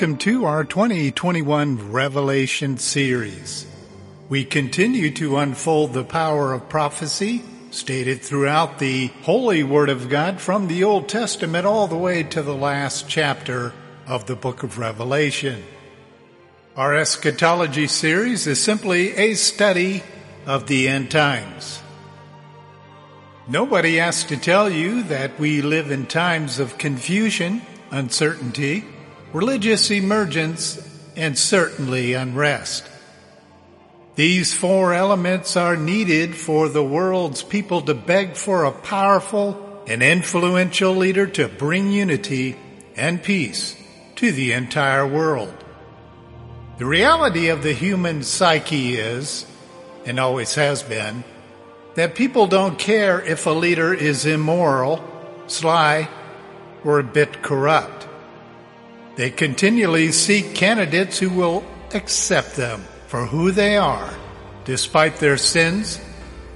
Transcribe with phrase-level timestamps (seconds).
[0.00, 3.66] Welcome to our 2021 Revelation series.
[4.30, 10.40] We continue to unfold the power of prophecy stated throughout the Holy Word of God
[10.40, 13.74] from the Old Testament all the way to the last chapter
[14.06, 15.62] of the book of Revelation.
[16.76, 20.02] Our eschatology series is simply a study
[20.46, 21.82] of the end times.
[23.46, 28.86] Nobody has to tell you that we live in times of confusion, uncertainty,
[29.32, 30.86] religious emergence,
[31.16, 32.88] and certainly unrest.
[34.16, 40.02] These four elements are needed for the world's people to beg for a powerful and
[40.02, 42.56] influential leader to bring unity
[42.96, 43.76] and peace
[44.16, 45.54] to the entire world.
[46.78, 49.46] The reality of the human psyche is,
[50.04, 51.24] and always has been,
[51.94, 55.04] that people don't care if a leader is immoral,
[55.46, 56.08] sly,
[56.84, 57.99] or a bit corrupt.
[59.16, 64.14] They continually seek candidates who will accept them for who they are,
[64.64, 66.00] despite their sins.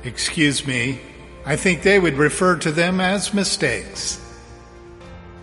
[0.05, 1.01] Excuse me,
[1.45, 4.21] I think they would refer to them as mistakes.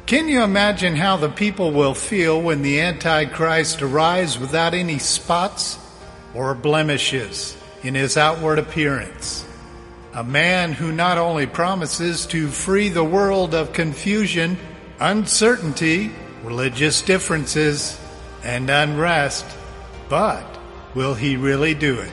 [0.05, 5.77] Can you imagine how the people will feel when the Antichrist arrives without any spots
[6.33, 9.45] or blemishes in his outward appearance?
[10.13, 14.57] A man who not only promises to free the world of confusion,
[14.99, 16.11] uncertainty,
[16.43, 17.99] religious differences,
[18.43, 19.45] and unrest,
[20.09, 20.43] but
[20.95, 22.11] will he really do it?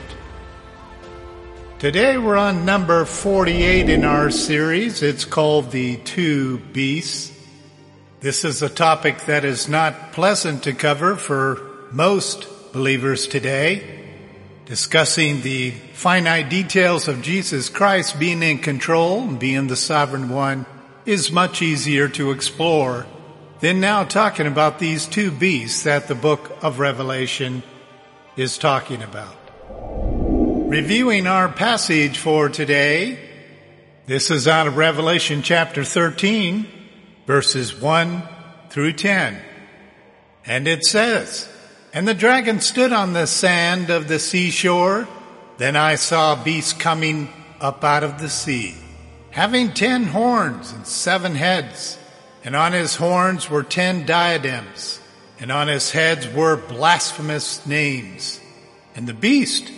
[1.79, 5.01] Today we're on number 48 in our series.
[5.01, 7.31] It's called The Two Beasts.
[8.19, 11.61] This is a topic that is not pleasant to cover for
[11.91, 13.95] most believers today.
[14.65, 20.65] Discussing the finite details of Jesus Christ being in control and being the sovereign one
[21.05, 23.07] is much easier to explore
[23.59, 27.63] than now talking about these two beasts that the book of Revelation
[28.35, 29.35] is talking about.
[30.69, 33.19] Reviewing our passage for today,
[34.05, 36.67] this is out of Revelation chapter 13
[37.29, 38.23] verses 1
[38.71, 39.39] through 10.
[40.47, 41.47] And it says,
[41.93, 45.07] And the dragon stood on the sand of the seashore.
[45.59, 47.31] Then I saw a beast coming
[47.61, 48.73] up out of the sea,
[49.29, 51.98] having ten horns and seven heads.
[52.43, 54.99] And on his horns were ten diadems,
[55.39, 58.39] and on his heads were blasphemous names.
[58.95, 59.71] And the beast,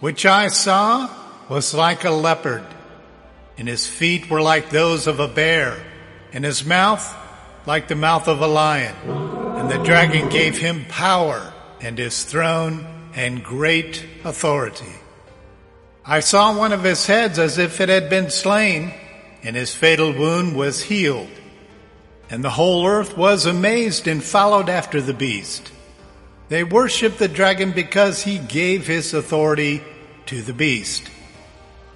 [0.00, 1.08] which I saw,
[1.48, 2.64] was like a leopard,
[3.58, 5.84] and his feet were like those of a bear
[6.32, 7.16] and his mouth
[7.66, 8.94] like the mouth of a lion.
[9.56, 14.94] And the dragon gave him power and his throne and great authority.
[16.04, 18.94] I saw one of his heads as if it had been slain,
[19.42, 21.28] and his fatal wound was healed.
[22.30, 25.72] And the whole earth was amazed and followed after the beast.
[26.48, 29.82] They worshiped the dragon because he gave his authority
[30.26, 31.10] to the beast.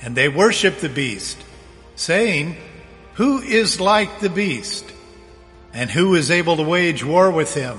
[0.03, 1.39] And they worshiped the beast,
[1.97, 2.57] saying,
[3.15, 4.85] who is like the beast?
[5.73, 7.79] And who is able to wage war with him?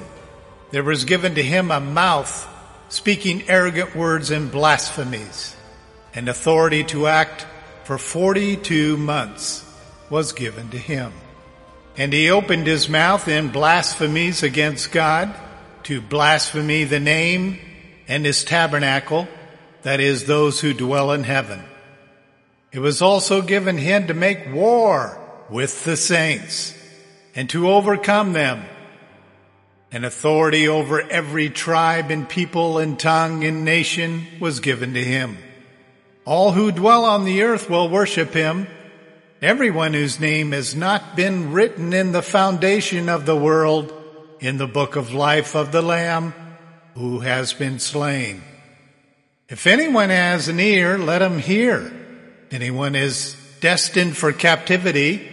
[0.71, 2.47] There was given to him a mouth
[2.89, 5.55] speaking arrogant words and blasphemies,
[6.13, 7.45] and authority to act
[7.83, 9.63] for 42 months
[10.09, 11.11] was given to him.
[11.97, 15.33] And he opened his mouth in blasphemies against God
[15.83, 17.59] to blaspheme the name
[18.07, 19.27] and his tabernacle,
[19.83, 21.63] that is those who dwell in heaven.
[22.71, 25.17] It was also given him to make war
[25.49, 26.73] with the saints
[27.35, 28.65] and to overcome them.
[29.91, 35.37] An authority over every tribe and people and tongue and nation was given to him.
[36.25, 38.67] All who dwell on the earth will worship him.
[39.41, 43.93] Everyone whose name has not been written in the foundation of the world
[44.39, 46.33] in the book of life of the Lamb
[46.95, 48.41] who has been slain.
[49.49, 51.91] If anyone has an ear, let him hear.
[52.51, 55.27] Anyone is destined for captivity,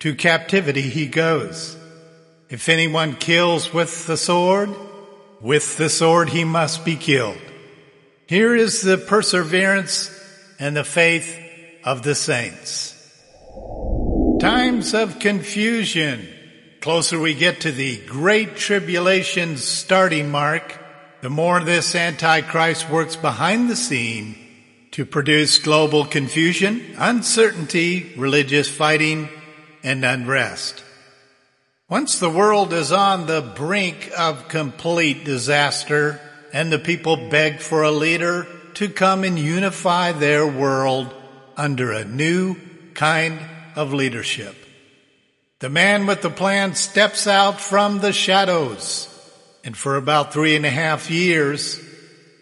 [0.00, 1.76] to captivity he goes.
[2.50, 4.70] If anyone kills with the sword,
[5.40, 7.40] with the sword he must be killed.
[8.26, 10.10] Here is the perseverance
[10.58, 11.38] and the faith
[11.84, 12.95] of the saints.
[14.40, 16.28] Times of confusion.
[16.80, 20.78] Closer we get to the great tribulation's starting mark,
[21.22, 24.36] the more this Antichrist works behind the scene
[24.92, 29.28] to produce global confusion, uncertainty, religious fighting,
[29.82, 30.84] and unrest.
[31.88, 36.20] Once the world is on the brink of complete disaster
[36.52, 41.14] and the people beg for a leader to come and unify their world
[41.56, 42.56] under a new
[42.96, 43.38] kind
[43.76, 44.56] of leadership.
[45.60, 49.12] The man with the plan steps out from the shadows
[49.66, 51.80] And for about three and a half years,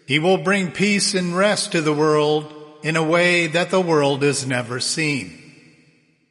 [0.05, 2.53] he will bring peace and rest to the world
[2.83, 5.33] in a way that the world has never seen.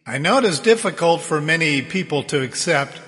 [0.06, 3.00] I know it is difficult for many people to accept,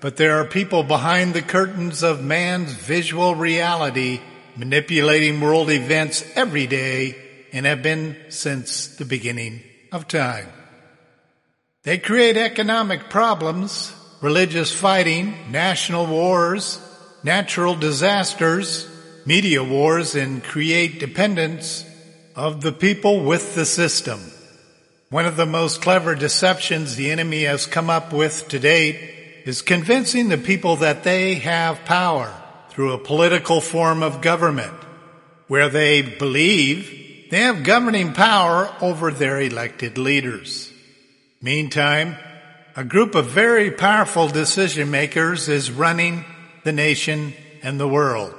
[0.00, 4.20] but there are people behind the curtains of man's visual reality
[4.56, 7.14] manipulating world events every day
[7.52, 9.62] and have been since the beginning
[9.92, 10.48] of time.
[11.84, 13.92] They create economic problems,
[14.22, 16.80] religious fighting, national wars,
[17.22, 18.88] natural disasters,
[19.26, 21.84] media wars, and create dependence
[22.34, 24.18] of the people with the system.
[25.10, 29.60] One of the most clever deceptions the enemy has come up with to date is
[29.60, 32.34] convincing the people that they have power
[32.70, 34.72] through a political form of government
[35.48, 40.73] where they believe they have governing power over their elected leaders.
[41.44, 42.16] Meantime,
[42.74, 46.24] a group of very powerful decision makers is running
[46.64, 48.34] the nation and the world.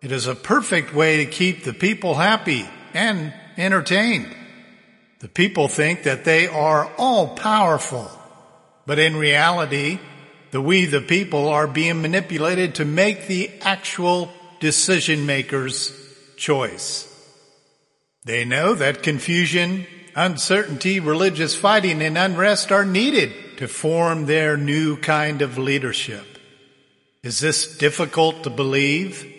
[0.00, 2.64] It is a perfect way to keep the people happy
[2.94, 4.32] and entertained.
[5.18, 8.08] The people think that they are all powerful,
[8.86, 9.98] but in reality,
[10.52, 14.30] the we the people are being manipulated to make the actual
[14.60, 15.92] decision maker's
[16.36, 17.12] choice.
[18.24, 24.96] They know that confusion, uncertainty, religious fighting, and unrest are needed to form their new
[24.96, 26.26] kind of leadership.
[27.22, 29.30] Is this difficult to believe?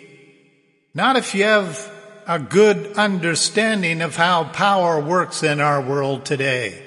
[0.94, 1.92] Not if you have
[2.26, 6.84] a good understanding of how power works in our world today.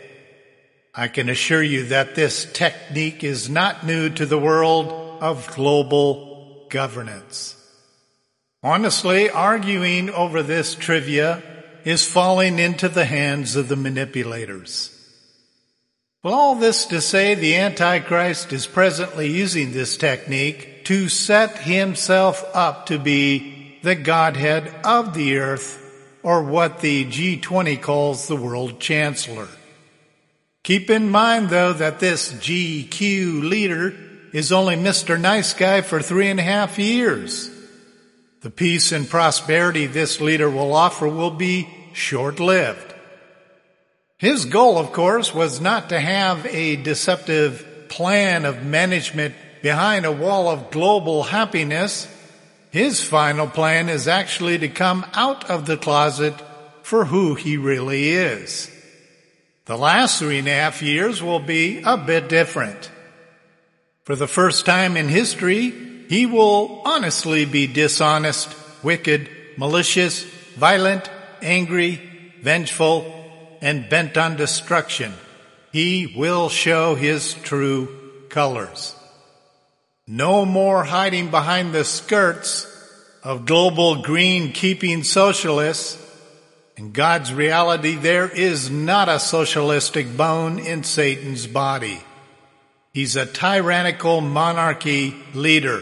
[0.93, 6.67] I can assure you that this technique is not new to the world of global
[6.69, 7.55] governance.
[8.63, 11.41] Honestly, arguing over this trivia
[11.85, 14.97] is falling into the hands of the manipulators.
[16.23, 22.43] Well, all this to say the Antichrist is presently using this technique to set himself
[22.53, 25.79] up to be the Godhead of the earth
[26.21, 29.47] or what the G20 calls the world chancellor.
[30.63, 33.95] Keep in mind though that this GQ leader
[34.31, 35.19] is only Mr.
[35.19, 37.49] Nice Guy for three and a half years.
[38.41, 42.95] The peace and prosperity this leader will offer will be short-lived.
[44.17, 50.11] His goal, of course, was not to have a deceptive plan of management behind a
[50.11, 52.07] wall of global happiness.
[52.71, 56.33] His final plan is actually to come out of the closet
[56.81, 58.71] for who he really is.
[59.65, 62.89] The last three and a half years will be a bit different.
[64.03, 68.53] For the first time in history, he will honestly be dishonest,
[68.83, 70.23] wicked, malicious,
[70.57, 71.09] violent,
[71.41, 72.01] angry,
[72.41, 73.05] vengeful,
[73.61, 75.13] and bent on destruction.
[75.71, 78.93] He will show his true colors.
[80.05, 82.67] No more hiding behind the skirts
[83.23, 85.97] of global green keeping socialists
[86.75, 92.01] in God's reality, there is not a socialistic bone in Satan's body.
[92.93, 95.81] He's a tyrannical monarchy leader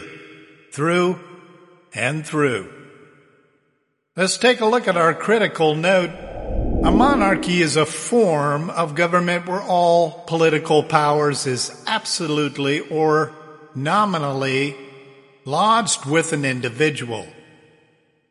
[0.72, 1.18] through
[1.94, 2.72] and through.
[4.16, 6.10] Let's take a look at our critical note.
[6.82, 13.32] A monarchy is a form of government where all political powers is absolutely or
[13.74, 14.76] nominally
[15.44, 17.26] lodged with an individual.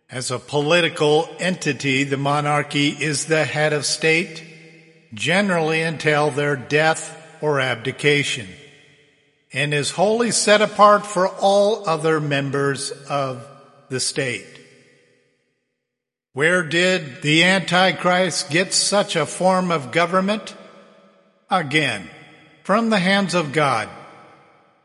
[0.10, 4.44] As a political entity, the monarchy is the head of state,
[5.14, 8.48] generally until their death or abdication,
[9.52, 13.46] and is wholly set apart for all other members of
[13.90, 14.46] the state.
[16.34, 20.56] Where did the Antichrist get such a form of government?
[21.50, 22.10] Again,
[22.64, 23.90] from the hands of God.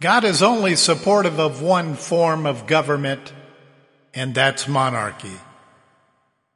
[0.00, 3.33] God is only supportive of one form of government
[4.14, 5.37] and that's monarchy.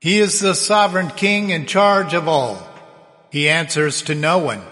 [0.00, 2.66] He is the sovereign king in charge of all.
[3.30, 4.62] He answers to no one.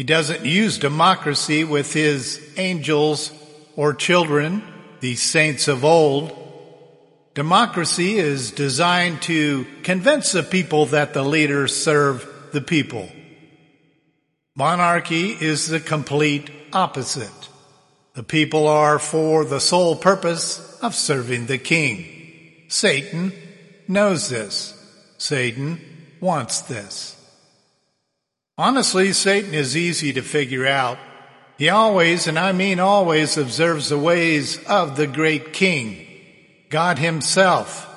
[0.00, 3.30] He doesn't use democracy with his angels
[3.76, 4.62] or children,
[5.00, 6.32] the saints of old.
[7.34, 13.10] Democracy is designed to convince the people that the leaders serve the people.
[14.56, 17.50] Monarchy is the complete opposite.
[18.14, 22.64] The people are for the sole purpose of serving the king.
[22.68, 23.34] Satan
[23.86, 24.72] knows this.
[25.18, 25.78] Satan
[26.22, 27.19] wants this.
[28.60, 30.98] Honestly, Satan is easy to figure out.
[31.56, 36.06] He always, and I mean always, observes the ways of the great king,
[36.68, 37.88] God himself,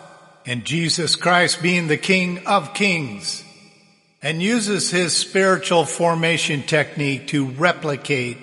[0.46, 3.43] and Jesus Christ being the king of kings,
[4.22, 8.38] and uses his spiritual formation technique to replicate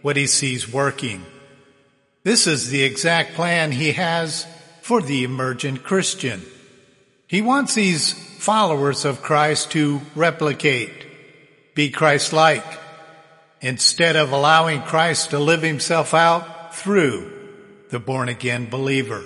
[0.00, 1.26] what he sees working.
[2.22, 4.46] This is the exact plan he has
[4.80, 6.40] for the emergent Christian.
[7.26, 11.05] He wants these followers of Christ to replicate,
[11.76, 12.64] be Christ-like,
[13.60, 17.30] instead of allowing Christ to live himself out through
[17.90, 19.22] the born-again believer.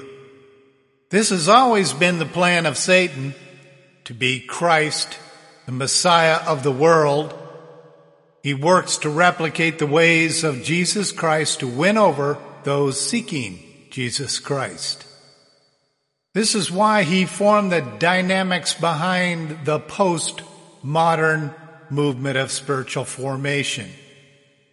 [1.08, 3.34] This has always been the plan of Satan,
[4.04, 5.18] to be Christ,
[5.66, 7.32] the Messiah of the world.
[8.42, 14.38] He works to replicate the ways of Jesus Christ to win over those seeking Jesus
[14.38, 15.06] Christ.
[16.34, 21.54] This is why he formed the dynamics behind the post-modern
[21.90, 23.90] movement of spiritual formation.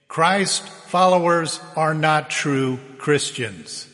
[0.07, 3.87] Christ followers are not true Christians.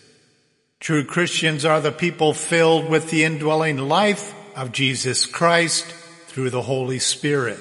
[0.79, 5.85] True Christians are the people filled with the indwelling life of Jesus Christ
[6.27, 7.59] through the Holy Spirit.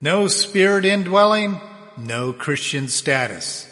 [0.00, 1.60] No spirit indwelling,
[1.96, 3.68] no Christian status.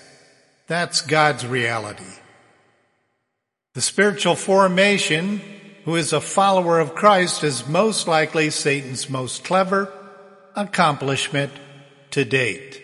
[0.67, 2.05] That's God's reality.
[3.75, 5.41] The spiritual formation
[5.85, 9.93] who is a follower of Christ is most likely Satan's most clever
[10.61, 11.53] accomplishment
[12.13, 12.83] to date.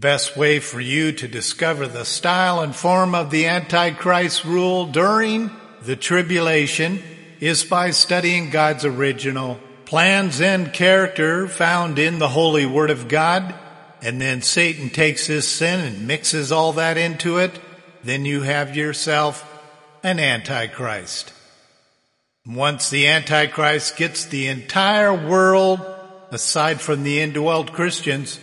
[0.00, 5.50] Best way for you to discover the style and form of the Antichrist rule during
[5.82, 7.02] the tribulation
[7.38, 13.54] is by studying God's original plans and character found in the Holy Word of God
[14.02, 17.58] and then Satan takes his sin and mixes all that into it,
[18.02, 19.46] then you have yourself
[20.02, 21.32] an Antichrist.
[22.46, 25.80] Once the Antichrist gets the entire world,
[26.30, 28.38] aside from the indwelt Christians,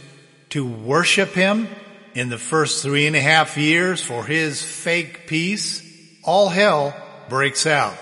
[0.50, 1.68] to worship him
[2.14, 5.84] in the first three and a half years for his fake peace,
[6.24, 6.96] all hell
[7.30, 7.98] breaks out.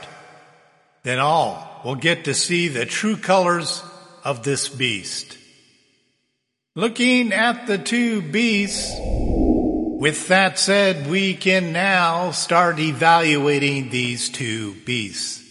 [1.04, 3.84] Then all will get to see the true colors
[4.24, 5.38] of this beast.
[6.76, 14.74] Looking at the two beasts, with that said, we can now start evaluating these two
[14.86, 15.45] beasts.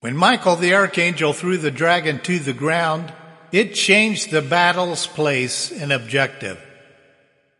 [0.00, 3.12] When Michael the archangel threw the dragon to the ground,
[3.52, 6.58] it changed the battle's place and objective.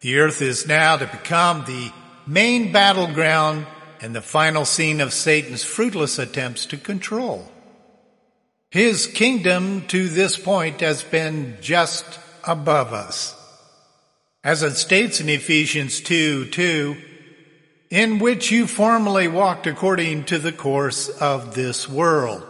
[0.00, 1.92] The earth is now to become the
[2.26, 3.66] main battleground
[4.00, 7.46] and the final scene of Satan's fruitless attempts to control.
[8.70, 12.06] His kingdom to this point has been just
[12.46, 13.36] above us.
[14.42, 16.96] As it states in Ephesians 2, 2,
[17.90, 22.42] in which you formerly walked according to the course of this world,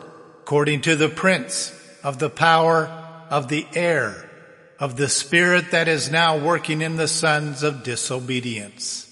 [0.42, 1.72] according to the prince
[2.04, 2.86] of the power
[3.30, 4.30] of the air,
[4.78, 9.06] of the spirit that is now working in the sons of disobedience.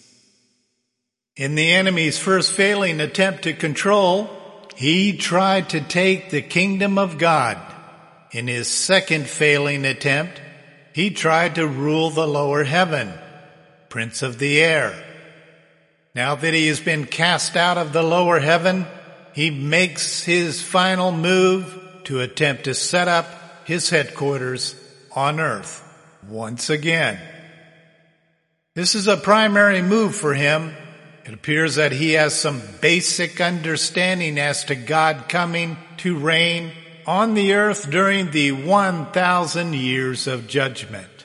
[1.34, 4.28] In the enemy's first failing attempt to control,
[4.76, 7.56] he tried to take the kingdom of God.
[8.32, 10.42] In his second failing attempt,
[10.92, 13.12] he tried to rule the lower heaven,
[13.88, 15.07] prince of the air.
[16.18, 18.88] Now that he has been cast out of the lower heaven,
[19.34, 21.72] he makes his final move
[22.06, 23.28] to attempt to set up
[23.64, 24.74] his headquarters
[25.14, 25.80] on earth
[26.28, 27.20] once again.
[28.74, 30.74] This is a primary move for him
[31.24, 36.72] it appears that he has some basic understanding as to God coming to reign
[37.06, 41.17] on the earth during the 1,000 years of judgment.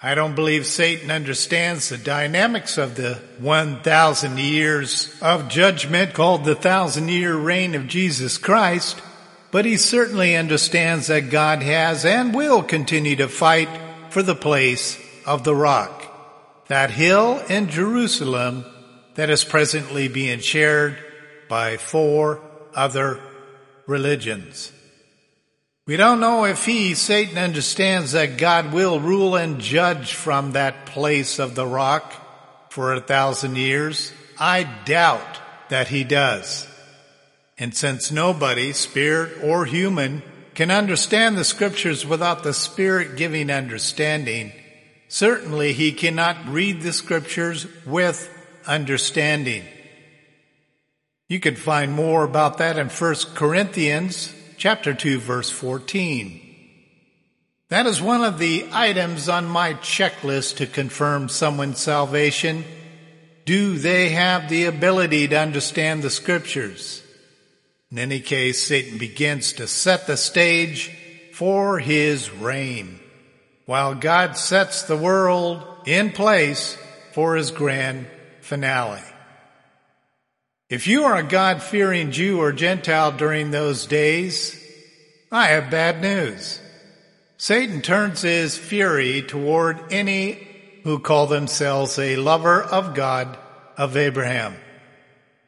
[0.00, 6.54] I don't believe Satan understands the dynamics of the 1,000 years of judgment called the
[6.54, 9.00] thousand year reign of Jesus Christ,
[9.50, 13.70] but he certainly understands that God has and will continue to fight
[14.10, 18.66] for the place of the rock, that hill in Jerusalem
[19.14, 20.98] that is presently being shared
[21.48, 22.42] by four
[22.74, 23.18] other
[23.86, 24.72] religions.
[25.86, 30.84] We don't know if he, Satan, understands that God will rule and judge from that
[30.86, 34.12] place of the rock for a thousand years.
[34.36, 36.66] I doubt that he does.
[37.56, 40.24] And since nobody, spirit or human,
[40.56, 44.52] can understand the scriptures without the spirit giving understanding,
[45.06, 48.28] certainly he cannot read the scriptures with
[48.66, 49.62] understanding.
[51.28, 56.42] You can find more about that in 1 Corinthians chapter 2 verse 14.
[57.68, 62.64] That is one of the items on my checklist to confirm someone's salvation.
[63.44, 67.02] Do they have the ability to understand the scriptures?
[67.90, 70.90] In any case, Satan begins to set the stage
[71.32, 73.00] for his reign,
[73.66, 76.76] while God sets the world in place
[77.12, 78.06] for his grand
[78.40, 79.02] finale.
[80.68, 84.60] If you are a God-fearing Jew or Gentile during those days,
[85.30, 86.60] I have bad news.
[87.36, 90.32] Satan turns his fury toward any
[90.82, 93.38] who call themselves a lover of God
[93.76, 94.56] of Abraham.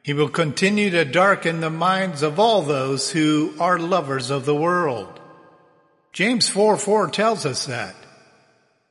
[0.03, 4.55] He will continue to darken the minds of all those who are lovers of the
[4.55, 5.19] world.
[6.13, 7.95] James 4 4 tells us that.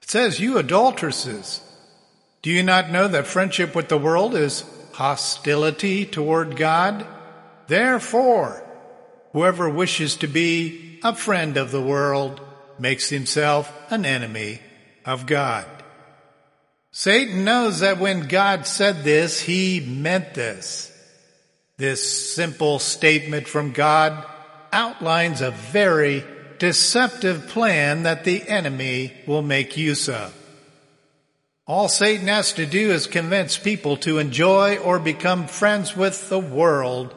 [0.02, 1.62] It says, You adulteresses,
[2.42, 4.64] do you not know that friendship with the world is
[4.98, 7.06] hostility toward God?
[7.68, 8.64] Therefore,
[9.32, 12.40] whoever wishes to be a friend of the world
[12.80, 14.58] makes himself an enemy
[15.04, 15.66] of God.
[16.90, 20.90] Satan knows that when God said this, he meant this.
[21.76, 24.26] This simple statement from God
[24.72, 26.24] outlines a very
[26.58, 30.34] deceptive plan that the enemy will make use of.
[31.68, 36.38] All Satan has to do is convince people to enjoy or become friends with the
[36.38, 37.14] world,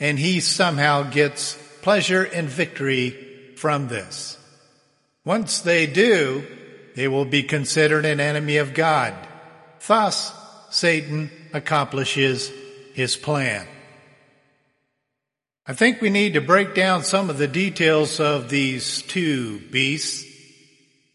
[0.00, 4.38] and he somehow gets pleasure and victory from this.
[5.24, 6.44] Once they do,
[6.96, 9.14] they will be considered an enemy of God.
[9.86, 10.32] Thus,
[10.70, 12.50] Satan accomplishes
[12.94, 13.68] his plan.
[15.64, 20.31] I think we need to break down some of the details of these two beasts.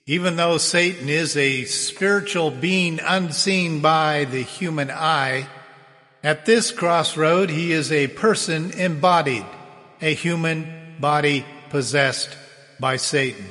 [0.10, 5.48] Even though Satan is a spiritual being unseen by the human eye,
[6.24, 9.46] at this crossroad he is a person embodied,
[10.02, 12.30] a human body possessed
[12.80, 13.46] by Satan.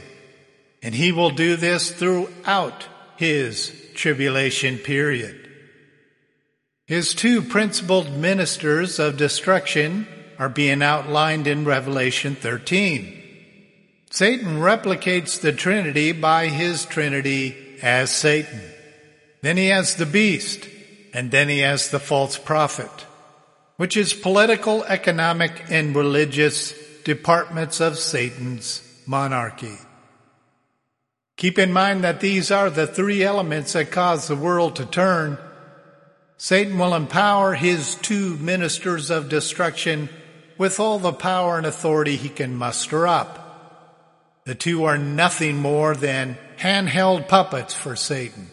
[0.83, 5.51] And he will do this throughout his tribulation period.
[6.87, 10.07] His two principal ministers of destruction
[10.38, 13.16] are being outlined in Revelation 13.
[14.17, 18.63] Satan replicates the Trinity by his Trinity as Satan.
[19.43, 20.67] Then he has the beast,
[21.13, 22.91] and then he has the false prophet,
[23.77, 26.73] which is political, economic, and religious
[27.05, 29.77] departments of Satan's monarchy.
[31.37, 35.37] Keep in mind that these are the three elements that cause the world to turn.
[36.39, 40.09] Satan will empower his two ministers of destruction
[40.57, 43.43] with all the power and authority he can muster up.
[44.47, 48.49] The two are nothing more than handheld puppets for Satan.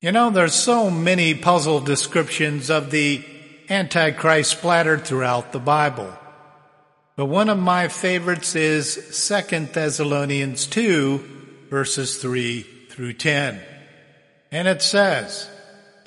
[0.00, 3.24] You know, there's so many puzzle descriptions of the
[3.68, 6.16] Antichrist splattered throughout the Bible.
[7.16, 8.94] But one of my favorites is
[9.28, 11.18] 2 Thessalonians 2
[11.68, 13.60] verses 3 through 10.
[14.52, 15.50] And it says,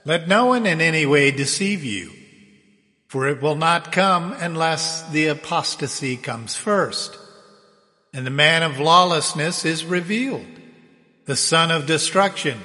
[0.06, 2.12] Let no one in any way deceive you,
[3.08, 7.18] for it will not come unless the apostasy comes first.
[8.14, 10.46] And the man of lawlessness is revealed,
[11.26, 12.60] the son of destruction,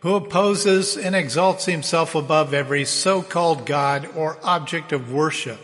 [0.00, 5.60] who opposes and exalts himself above every so-called God or object of worship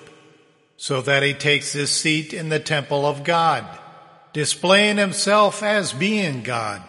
[0.77, 3.65] so that he takes his seat in the temple of God,
[4.33, 6.83] displaying himself as being God.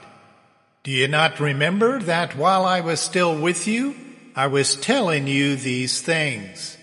[0.83, 3.95] Do you not remember that while I was still with you,
[4.36, 6.77] I was telling you these things?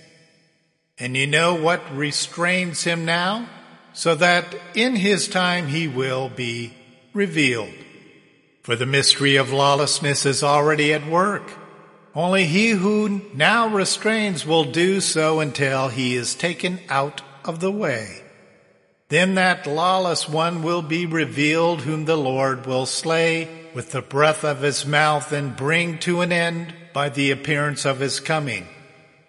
[0.99, 3.49] And you know what restrains him now?
[3.93, 6.75] So that in his time he will be
[7.13, 7.75] revealed.
[8.63, 11.51] For the mystery of lawlessness is already at work.
[12.15, 17.71] Only he who now restrains will do so until he is taken out of the
[17.71, 18.23] way.
[19.09, 24.45] Then that lawless one will be revealed whom the Lord will slay with the breath
[24.45, 28.67] of his mouth and bring to an end by the appearance of his coming.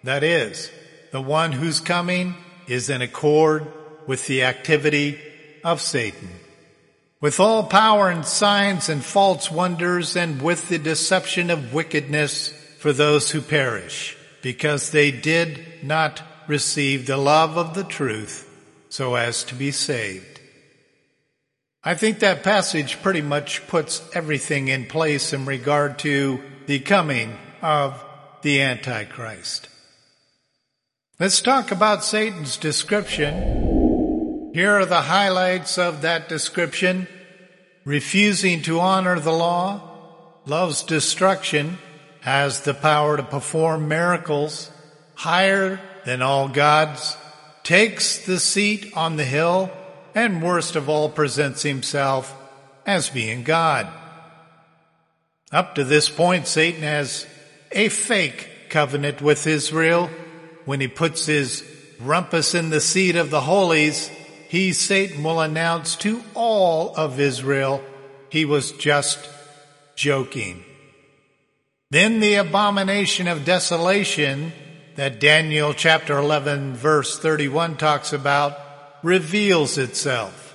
[0.04, 0.70] That is,
[1.10, 2.34] the one whose coming
[2.66, 3.66] is in accord
[4.06, 5.20] with the activity
[5.64, 6.28] of Satan.
[7.20, 12.92] With all power and signs and false wonders and with the deception of wickedness for
[12.92, 18.48] those who perish, because they did not receive the love of the truth
[18.88, 20.40] so as to be saved.
[21.84, 27.38] I think that passage pretty much puts everything in place in regard to the coming
[27.60, 28.02] of
[28.42, 29.68] the Antichrist.
[31.18, 33.61] Let's talk about Satan's description.
[34.52, 37.08] Here are the highlights of that description.
[37.84, 39.80] Refusing to honor the law,
[40.44, 41.78] loves destruction,
[42.20, 44.70] has the power to perform miracles
[45.14, 47.16] higher than all gods,
[47.62, 49.70] takes the seat on the hill,
[50.14, 52.36] and worst of all presents himself
[52.84, 53.88] as being God.
[55.50, 57.26] Up to this point, Satan has
[57.70, 60.10] a fake covenant with Israel.
[60.66, 61.64] When he puts his
[62.00, 64.10] rumpus in the seat of the holies,
[64.52, 67.82] he, Satan, will announce to all of Israel
[68.28, 69.30] he was just
[69.96, 70.62] joking.
[71.90, 74.52] Then the abomination of desolation
[74.96, 78.58] that Daniel chapter 11 verse 31 talks about
[79.02, 80.54] reveals itself.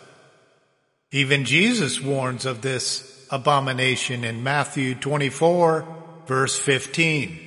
[1.12, 5.88] Even Jesus warns of this abomination in Matthew 24
[6.28, 7.40] verse 15.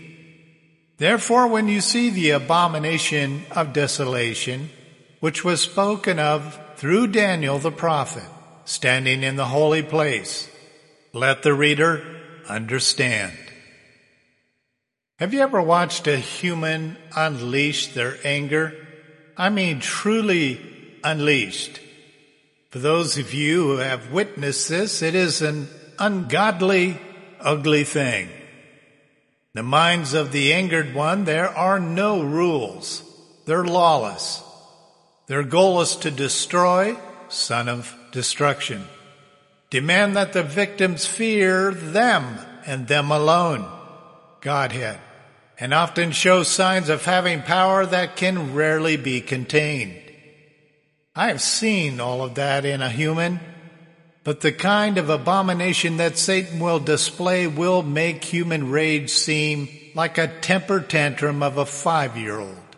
[0.98, 4.68] Therefore, when you see the abomination of desolation,
[5.20, 8.24] which was spoken of through Daniel the prophet,
[8.64, 10.48] standing in the holy place,
[11.12, 12.04] let the reader
[12.48, 13.36] understand.
[15.18, 18.74] Have you ever watched a human unleash their anger?
[19.36, 20.60] I mean, truly
[21.04, 21.80] unleashed.
[22.70, 26.98] For those of you who have witnessed this, it is an ungodly,
[27.40, 28.30] ugly thing.
[29.52, 33.02] The minds of the angered one, there are no rules.
[33.44, 34.42] They're lawless.
[35.30, 36.96] Their goal is to destroy,
[37.28, 38.84] son of destruction.
[39.70, 43.64] Demand that the victims fear them and them alone,
[44.40, 44.98] Godhead,
[45.60, 50.02] and often show signs of having power that can rarely be contained.
[51.14, 53.38] I have seen all of that in a human,
[54.24, 60.18] but the kind of abomination that Satan will display will make human rage seem like
[60.18, 62.69] a temper tantrum of a five-year-old.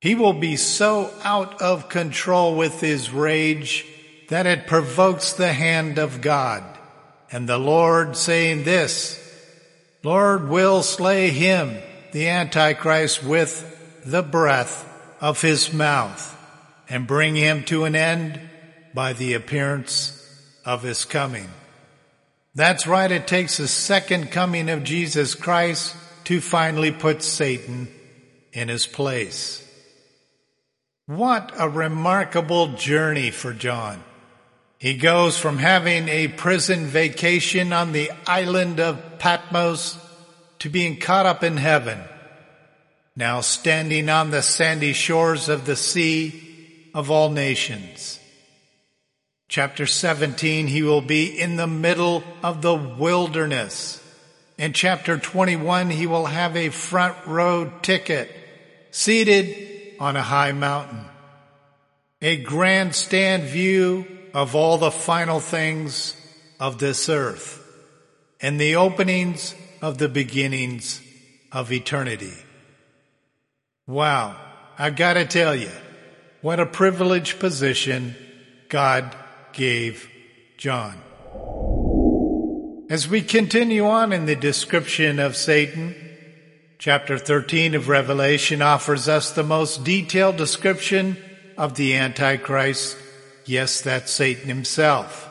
[0.00, 3.86] He will be so out of control with his rage
[4.28, 6.62] that it provokes the hand of God.
[7.30, 9.22] And the Lord saying this,
[10.02, 11.76] Lord will slay him,
[12.12, 14.84] the Antichrist, with the breath
[15.20, 16.34] of his mouth
[16.88, 18.40] and bring him to an end
[18.94, 20.12] by the appearance
[20.64, 21.48] of his coming.
[22.54, 23.10] That's right.
[23.10, 27.88] It takes the second coming of Jesus Christ to finally put Satan
[28.52, 29.65] in his place.
[31.06, 34.02] What a remarkable journey for John.
[34.76, 39.98] He goes from having a prison vacation on the island of Patmos
[40.58, 42.00] to being caught up in heaven.
[43.14, 48.18] Now standing on the sandy shores of the sea of all nations.
[49.48, 54.02] Chapter 17, he will be in the middle of the wilderness.
[54.58, 58.28] In chapter 21, he will have a front row ticket
[58.90, 61.04] seated on a high mountain.
[62.22, 66.14] A grandstand view of all the final things
[66.58, 67.62] of this earth
[68.40, 71.00] and the openings of the beginnings
[71.52, 72.32] of eternity.
[73.86, 74.36] Wow.
[74.78, 75.70] I've got to tell you,
[76.42, 78.14] what a privileged position
[78.68, 79.16] God
[79.52, 80.08] gave
[80.58, 81.00] John.
[82.90, 85.94] As we continue on in the description of Satan,
[86.78, 91.16] chapter 13 of Revelation offers us the most detailed description
[91.56, 92.96] of the Antichrist.
[93.44, 95.30] Yes, that's Satan himself.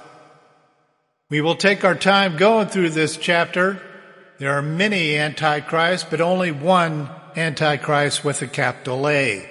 [1.29, 3.81] We will take our time going through this chapter.
[4.39, 9.49] There are many Antichrists, but only one Antichrist with a capital A.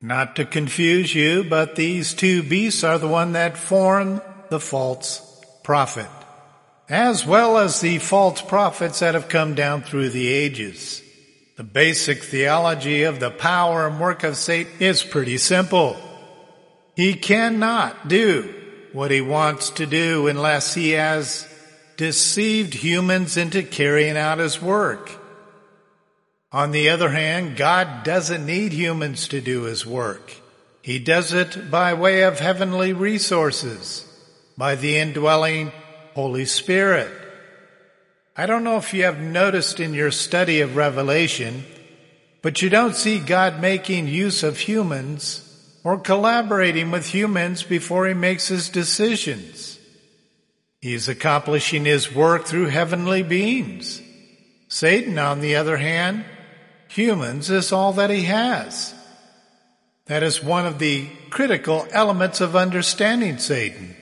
[0.00, 5.24] Not to confuse you, but these two beasts are the one that form the false
[5.64, 6.08] prophet,
[6.88, 11.02] as well as the false prophets that have come down through the ages.
[11.56, 15.96] The basic theology of the power and work of Satan is pretty simple.
[16.94, 18.54] He cannot do
[18.92, 21.46] what he wants to do unless he has
[21.96, 25.10] deceived humans into carrying out his work.
[26.50, 30.32] On the other hand, God doesn't need humans to do his work.
[30.80, 34.06] He does it by way of heavenly resources,
[34.56, 35.72] by the indwelling
[36.18, 37.12] Holy Spirit.
[38.36, 41.64] I don't know if you have noticed in your study of Revelation,
[42.42, 48.14] but you don't see God making use of humans or collaborating with humans before he
[48.14, 49.78] makes his decisions.
[50.80, 54.02] He's accomplishing his work through heavenly beings.
[54.66, 56.24] Satan, on the other hand,
[56.88, 58.92] humans is all that he has.
[60.06, 63.94] That is one of the critical elements of understanding Satan.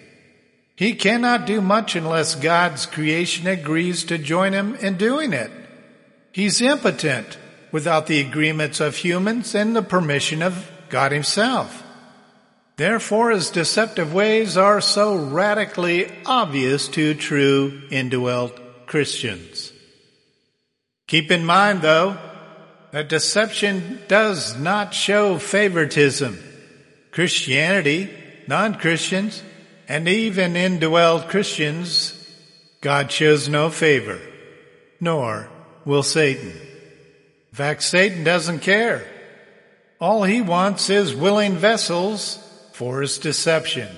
[0.76, 5.50] He cannot do much unless God's creation agrees to join him in doing it.
[6.32, 7.38] He's impotent
[7.72, 11.82] without the agreements of humans and the permission of God himself.
[12.76, 19.72] Therefore, his deceptive ways are so radically obvious to true indwelt Christians.
[21.06, 22.18] Keep in mind, though,
[22.90, 26.38] that deception does not show favoritism.
[27.12, 28.10] Christianity,
[28.46, 29.42] non-Christians,
[29.88, 32.12] and even in indwelled Christians,
[32.80, 34.20] God shows no favor,
[35.00, 35.48] nor
[35.84, 36.50] will Satan.
[36.50, 39.06] In fact, Satan doesn't care.
[40.00, 42.38] All he wants is willing vessels
[42.72, 43.88] for his deception.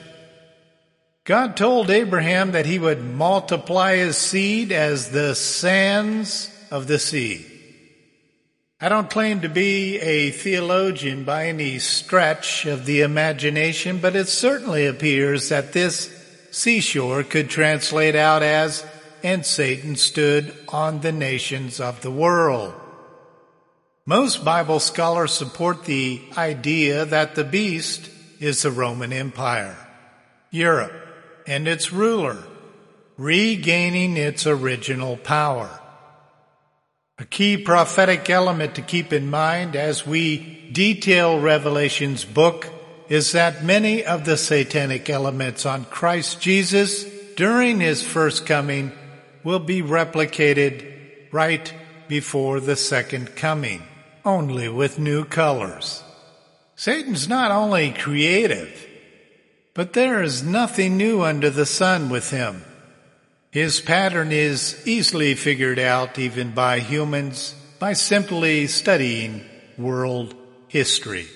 [1.24, 7.44] God told Abraham that he would multiply his seed as the sands of the sea.
[8.80, 14.28] I don't claim to be a theologian by any stretch of the imagination, but it
[14.28, 16.14] certainly appears that this
[16.52, 18.86] seashore could translate out as,
[19.24, 22.72] and Satan stood on the nations of the world.
[24.06, 29.76] Most Bible scholars support the idea that the beast is the Roman Empire,
[30.52, 30.94] Europe,
[31.48, 32.44] and its ruler,
[33.16, 35.77] regaining its original power.
[37.20, 42.68] A key prophetic element to keep in mind as we detail Revelation's book
[43.09, 47.04] is that many of the satanic elements on Christ Jesus
[47.35, 48.92] during his first coming
[49.42, 50.94] will be replicated
[51.33, 51.72] right
[52.07, 53.83] before the second coming
[54.24, 56.04] only with new colors.
[56.76, 58.87] Satan's not only creative,
[59.74, 62.64] but there is nothing new under the sun with him.
[63.50, 69.44] His pattern is easily figured out even by humans by simply studying
[69.78, 70.34] world
[70.68, 71.26] history.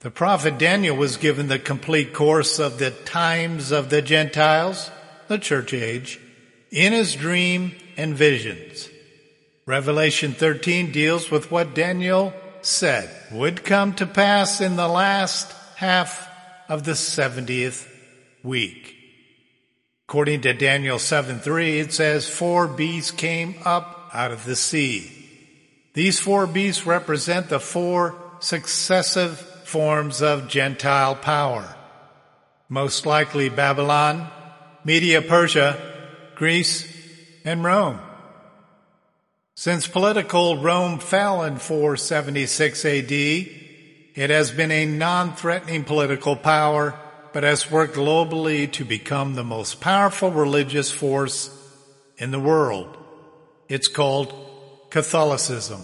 [0.00, 4.90] The prophet Daniel was given the complete course of the times of the Gentiles,
[5.28, 6.20] the church age,
[6.70, 8.88] in his dream and visions.
[9.64, 16.28] Revelation 13 deals with what Daniel said would come to pass in the last half
[16.68, 17.88] of the 70th
[18.42, 18.97] week.
[20.08, 25.12] According to Daniel 7 3, it says, Four beasts came up out of the sea.
[25.92, 31.76] These four beasts represent the four successive forms of Gentile power.
[32.70, 34.30] Most likely Babylon,
[34.82, 35.76] Media Persia,
[36.36, 36.90] Greece,
[37.44, 38.00] and Rome.
[39.56, 46.98] Since political Rome fell in 476 AD, it has been a non-threatening political power,
[47.38, 51.56] but has worked globally to become the most powerful religious force
[52.16, 52.96] in the world.
[53.68, 54.34] It's called
[54.90, 55.82] Catholicism.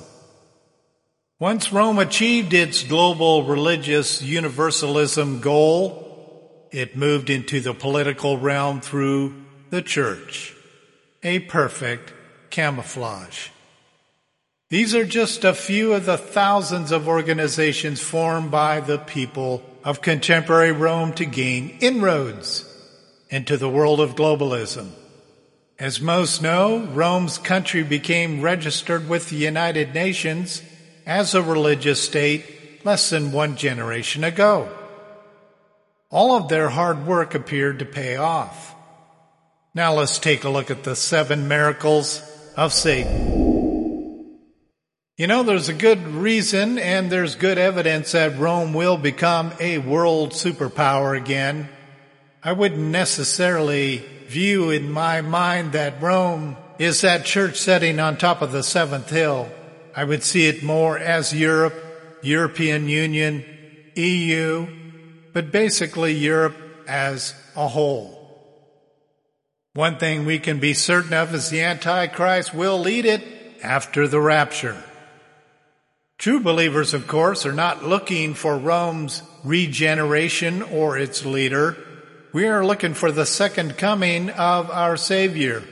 [1.38, 9.44] Once Rome achieved its global religious universalism goal, it moved into the political realm through
[9.70, 10.56] the church,
[11.22, 12.12] a perfect
[12.50, 13.50] camouflage.
[14.74, 20.02] These are just a few of the thousands of organizations formed by the people of
[20.02, 22.64] contemporary Rome to gain inroads
[23.30, 24.88] into the world of globalism.
[25.78, 30.60] As most know, Rome's country became registered with the United Nations
[31.06, 34.68] as a religious state less than one generation ago.
[36.10, 38.74] All of their hard work appeared to pay off.
[39.72, 42.20] Now let's take a look at the seven miracles
[42.56, 43.43] of Satan.
[45.16, 49.78] You know, there's a good reason and there's good evidence that Rome will become a
[49.78, 51.68] world superpower again.
[52.42, 58.42] I wouldn't necessarily view in my mind that Rome is that church setting on top
[58.42, 59.48] of the seventh hill.
[59.94, 61.74] I would see it more as Europe,
[62.22, 63.44] European Union,
[63.94, 64.66] EU,
[65.32, 66.56] but basically Europe
[66.88, 68.20] as a whole.
[69.74, 73.22] One thing we can be certain of is the Antichrist will lead it
[73.62, 74.82] after the rapture.
[76.18, 81.76] True believers, of course, are not looking for Rome's regeneration or its leader.
[82.32, 85.62] We are looking for the second coming of our Savior.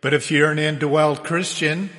[0.00, 1.90] But if you're an indwelt Christian,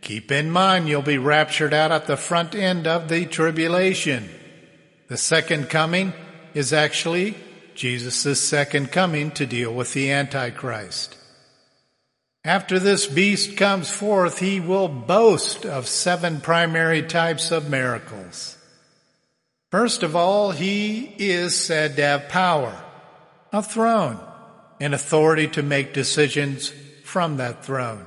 [0.00, 4.28] keep in mind you'll be raptured out at the front end of the tribulation.
[5.08, 6.12] The second coming
[6.54, 7.34] is actually
[7.74, 11.16] Jesus' second coming to deal with the Antichrist.
[12.44, 18.56] After this beast comes forth, he will boast of seven primary types of miracles.
[19.70, 22.76] First of all, he is said to have power,
[23.52, 24.18] a throne,
[24.80, 26.72] and authority to make decisions
[27.04, 28.04] from that throne.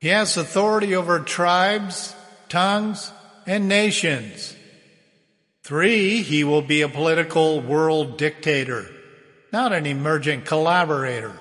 [0.00, 2.16] He has authority over tribes,
[2.48, 3.12] tongues,
[3.46, 4.56] and nations.
[5.62, 8.90] Three, he will be a political world dictator,
[9.52, 11.38] not an emergent collaborator.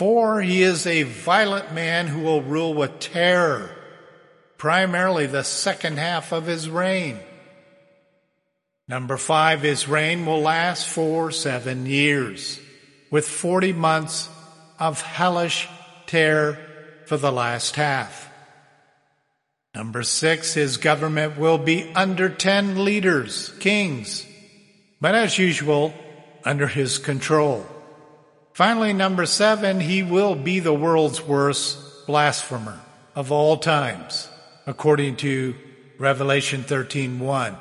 [0.00, 3.68] For he is a violent man who will rule with terror,
[4.56, 7.20] primarily the second half of his reign.
[8.88, 12.58] Number five, his reign will last for seven years,
[13.10, 14.30] with 40 months
[14.78, 15.68] of hellish
[16.06, 16.58] terror
[17.04, 18.32] for the last half.
[19.74, 24.26] Number six, his government will be under 10 leaders, kings,
[24.98, 25.92] but as usual,
[26.42, 27.66] under his control.
[28.52, 32.80] Finally, number seven, he will be the world's worst blasphemer
[33.14, 34.28] of all times,
[34.66, 35.54] according to
[35.98, 37.56] Revelation 13:1.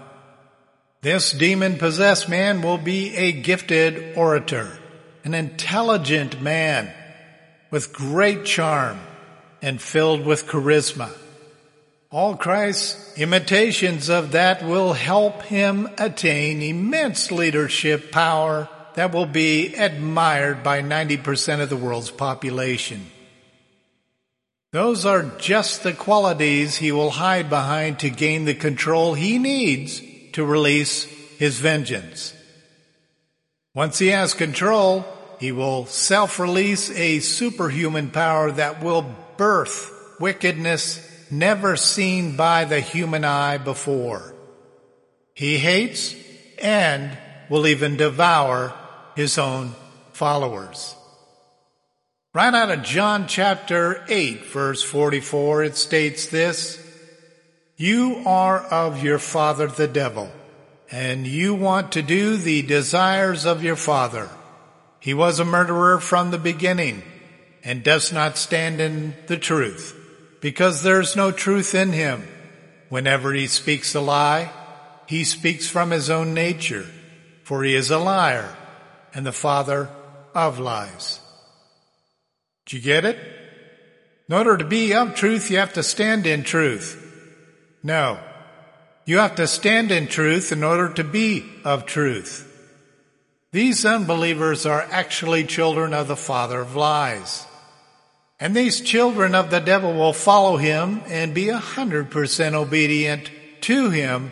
[1.02, 4.80] This demon-possessed man will be a gifted orator,
[5.23, 6.91] an intelligent man
[7.71, 8.99] with great charm
[9.62, 11.10] and filled with charisma.
[12.12, 19.75] All Christ's imitations of that will help him attain immense leadership power that will be
[19.75, 23.06] admired by 90% of the world's population.
[24.71, 30.02] Those are just the qualities he will hide behind to gain the control he needs
[30.34, 32.36] to release his vengeance.
[33.73, 35.06] Once he has control,
[35.39, 39.06] he will self-release a superhuman power that will
[39.38, 44.36] birth wickedness never seen by the human eye before.
[45.34, 46.13] He hates
[46.62, 47.17] and
[47.49, 48.73] will even devour
[49.15, 49.73] his own
[50.13, 50.95] followers.
[52.33, 56.79] Right out of John chapter 8 verse 44 it states this,
[57.75, 60.31] You are of your father the devil,
[60.91, 64.29] and you want to do the desires of your father.
[64.99, 67.03] He was a murderer from the beginning
[67.63, 69.95] and does not stand in the truth
[70.41, 72.27] because there's no truth in him.
[72.89, 74.51] Whenever he speaks a lie,
[75.07, 76.85] he speaks from his own nature,
[77.49, 78.55] for he is a liar
[79.12, 79.89] and the father
[80.35, 81.19] of lies.
[82.67, 83.17] Do you get it?
[84.27, 86.93] In order to be of truth, you have to stand in truth.
[87.81, 88.19] No.
[89.03, 92.45] You have to stand in truth in order to be of truth.
[93.51, 97.47] These unbelievers are actually children of the father of lies.
[98.39, 103.31] And these children of the devil will follow him and be a hundred percent obedient
[103.62, 104.31] to him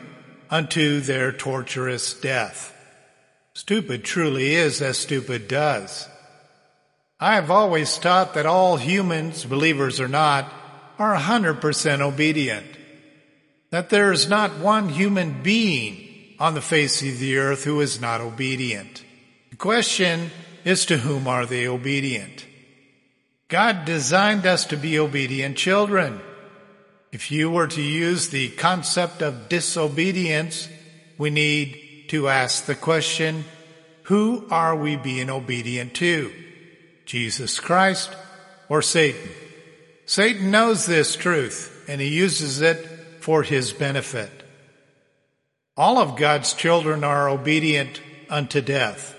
[0.52, 2.76] unto their torturous death.
[3.58, 6.08] Stupid truly is as stupid does.
[7.20, 10.54] I have always taught that all humans, believers or not,
[11.00, 12.68] are a hundred percent obedient.
[13.72, 18.00] That there is not one human being on the face of the earth who is
[18.00, 19.04] not obedient.
[19.50, 20.30] The question
[20.64, 22.46] is to whom are they obedient?
[23.48, 26.22] God designed us to be obedient children.
[27.12, 30.70] If you were to use the concept of disobedience,
[31.18, 33.46] we need to ask the question,
[34.04, 36.32] who are we being obedient to?
[37.06, 38.16] Jesus Christ
[38.70, 39.30] or Satan?
[40.06, 42.78] Satan knows this truth and he uses it
[43.22, 44.32] for his benefit.
[45.76, 49.16] All of God's children are obedient unto death,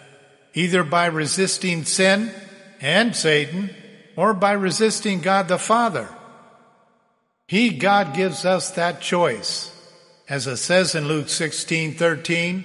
[0.54, 2.32] either by resisting sin
[2.80, 3.70] and Satan
[4.16, 6.08] or by resisting God the Father.
[7.46, 9.74] He, God, gives us that choice.
[10.28, 12.64] As it says in Luke 16, 13,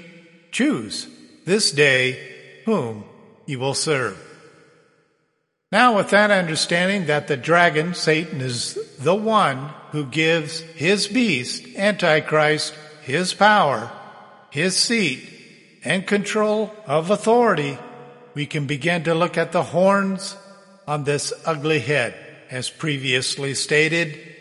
[0.54, 1.08] choose
[1.46, 3.04] this day whom
[3.46, 4.18] you will serve.
[5.72, 11.66] Now with that understanding that the dragon, Satan, is the one who gives his beast,
[11.76, 13.92] Antichrist, his power,
[14.52, 15.28] his seat,
[15.84, 17.78] and control of authority,
[18.36, 20.38] we can begin to look at the horns
[20.88, 22.16] on this ugly head.
[22.50, 24.33] As previously stated,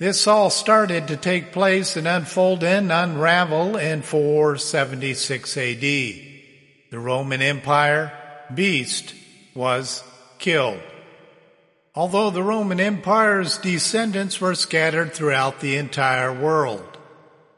[0.00, 5.80] this all started to take place and unfold and unravel in 476 AD.
[5.80, 8.10] The Roman Empire
[8.52, 9.14] beast
[9.54, 10.02] was
[10.38, 10.80] killed.
[11.94, 16.96] Although the Roman Empire's descendants were scattered throughout the entire world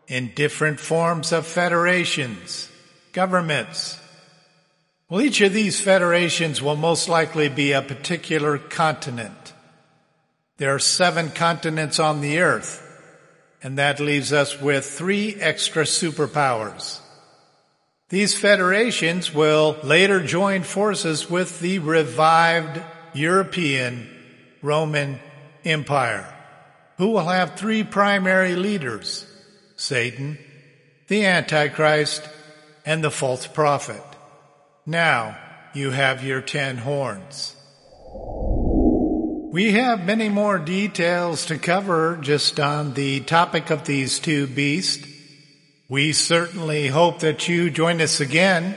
[0.09, 2.69] in different forms of federations,
[3.13, 4.01] governments,
[5.09, 9.53] well, each of these federations will most likely be a particular continent.
[10.63, 12.81] There are seven continents on the earth,
[13.65, 17.01] and that leaves us with three extra superpowers.
[18.11, 22.81] These federations will later join forces with the revived
[23.13, 24.09] European
[24.63, 25.19] Roman
[25.65, 26.33] Empire,
[26.97, 29.27] who will have three primary leaders,
[29.75, 30.39] Satan,
[31.09, 32.29] the Antichrist,
[32.87, 34.05] and the false prophet.
[34.87, 35.37] Now
[35.75, 37.57] you have your ten horns.
[39.53, 45.07] We have many more details to cover just on the topic of these two beasts.
[45.91, 48.75] We certainly hope that you join us again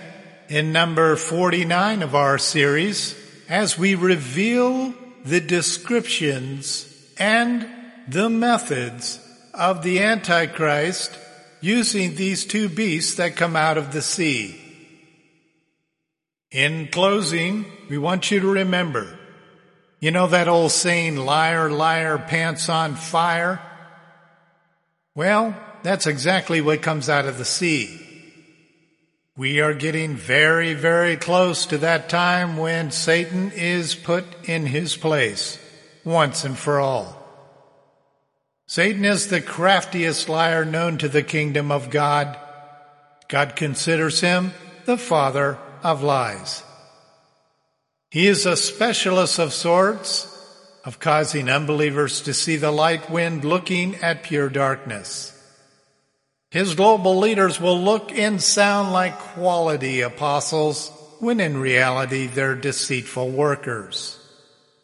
[0.49, 3.15] in number 49 of our series
[3.47, 7.65] as we reveal the descriptions and
[8.09, 9.21] the methods
[9.53, 11.17] of the Antichrist
[11.61, 14.61] using these two beasts that come out of the sea.
[16.51, 19.17] In closing, we want you to remember,
[19.99, 23.61] you know that old saying, liar, liar, pants on fire?
[25.15, 28.01] Well, that's exactly what comes out of the sea.
[29.37, 34.95] We are getting very, very close to that time when Satan is put in his
[34.95, 35.59] place
[36.05, 37.21] once and for all.
[38.67, 42.37] Satan is the craftiest liar known to the kingdom of God.
[43.27, 44.53] God considers him
[44.85, 46.63] the father of lies.
[48.15, 50.25] He is a specialist of sorts
[50.85, 55.33] of causing unbelievers to see the light wind looking at pure darkness.
[56.49, 63.31] His global leaders will look and sound like quality apostles when in reality they're deceitful
[63.31, 64.17] workers.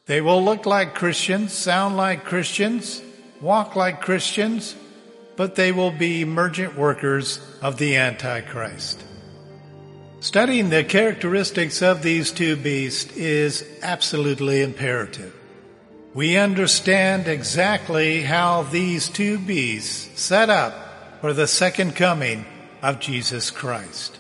[0.08, 3.02] They will look like Christians, sound like Christians,
[3.40, 4.76] walk like Christians,
[5.38, 9.02] but they will be emergent workers of the Antichrist.
[10.22, 15.36] Studying the characteristics of these two beasts is absolutely imperative.
[16.14, 22.46] We understand exactly how these two beasts set up for the second coming
[22.84, 24.20] of Jesus Christ.